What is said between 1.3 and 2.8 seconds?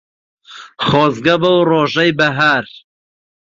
بەو ڕۆژەی بەهار